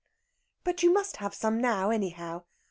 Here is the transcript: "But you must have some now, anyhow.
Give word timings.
"But 0.63 0.81
you 0.81 0.91
must 0.91 1.17
have 1.17 1.35
some 1.35 1.61
now, 1.61 1.91
anyhow. 1.91 2.45